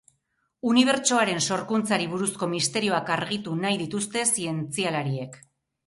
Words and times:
Unibertsoaren 0.69 1.41
sorkuntzari 1.49 2.09
buruzko 2.15 2.51
misterioak 2.55 3.15
argitu 3.19 3.57
nahi 3.63 3.81
dituzte 3.87 4.29
zientzialariek. 4.35 5.43